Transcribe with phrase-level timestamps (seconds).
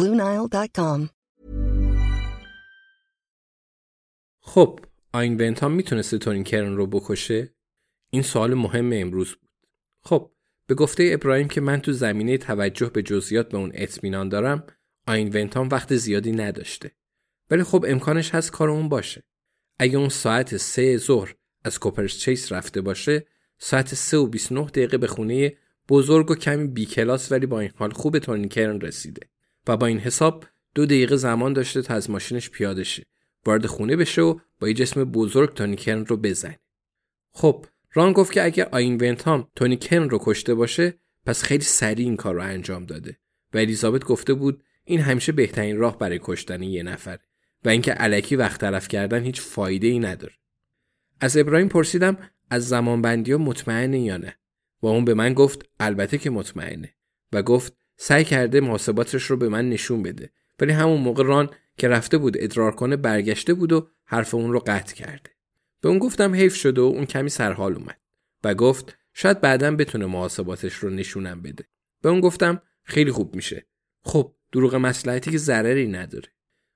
[0.00, 1.08] BlueNile.com.
[4.40, 4.80] خب
[5.12, 7.54] آین بنتام می‌تونسته تونی کرن رو بکشه؟
[8.10, 9.50] این سوال مهم امروز بود.
[10.02, 10.30] خب
[10.66, 14.66] به گفته ابراهیم که من تو زمینه توجه به جزئیات به اون اطمینان دارم
[15.06, 16.90] آین ونتام وقت زیادی نداشته.
[17.50, 19.22] ولی خب امکانش هست کار اون باشه.
[19.78, 23.26] اگه اون ساعت سه ظهر از کوپرس چیس رفته باشه
[23.58, 25.56] ساعت 3 و 29 دقیقه به خونه
[25.88, 29.30] بزرگ و کمی بی کلاس ولی با این حال خوب تونی کرن رسیده
[29.66, 30.44] و با این حساب
[30.74, 33.06] دو دقیقه زمان داشته تا از ماشینش پیاده شه.
[33.46, 36.58] وارد خونه بشه و با یه جسم بزرگ تونی کرن رو بزنه.
[37.32, 40.94] خب ران گفت که اگر آین ونتام تونی کرن رو کشته باشه
[41.26, 43.18] پس خیلی سریع این کار رو انجام داده.
[43.54, 47.18] و الیزابت گفته بود این همیشه بهترین راه برای کشتن یه نفر
[47.64, 50.34] و اینکه علکی وقت طرف کردن هیچ فایده ای نداره.
[51.20, 52.16] از ابراهیم پرسیدم
[52.50, 54.36] از زمانبندی ها مطمئنه یا نه؟
[54.82, 56.94] و اون به من گفت البته که مطمئنه.
[57.32, 60.30] و گفت سعی کرده محاسباتش رو به من نشون بده.
[60.60, 64.58] ولی همون موقع ران که رفته بود ادرار کنه برگشته بود و حرف اون رو
[64.58, 65.30] قطع کرده.
[65.80, 68.00] به اون گفتم حیف شده و اون کمی سرحال اومد
[68.44, 71.64] و گفت شاید بعدا بتونه محاسباتش رو نشونم بده.
[72.02, 73.66] به اون گفتم خیلی خوب میشه.
[74.04, 76.28] خب دروغ مسلحتی که ضرری نداره.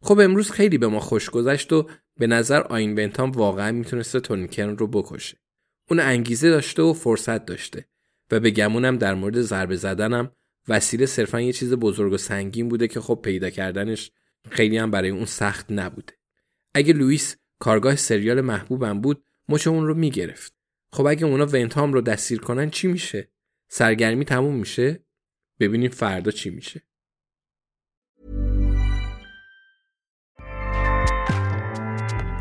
[0.00, 4.76] خب امروز خیلی به ما خوش گذشت و به نظر آین بنتام واقعا می‌تونسته تونیکرن
[4.76, 5.38] رو بکشه.
[5.90, 7.88] اون انگیزه داشته و فرصت داشته
[8.30, 10.32] و به گمونم در مورد ضربه زدنم
[10.68, 14.10] وسیله صرفا یه چیز بزرگ و سنگین بوده که خب پیدا کردنش
[14.50, 16.12] خیلی هم برای اون سخت نبوده.
[16.74, 20.54] اگه لوئیس کارگاه سریال محبوبم بود مچ اون رو می‌گرفت.
[20.92, 23.28] خب اگه اونا ونتام رو دستیر کنن چی میشه؟
[23.68, 25.04] سرگرمی تموم میشه؟
[25.60, 26.82] ببینیم فردا چی میشه.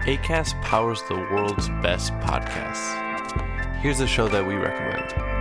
[0.02, 2.88] ACAST powers the world's best podcasts.
[3.84, 5.41] Here's a show that we recommend.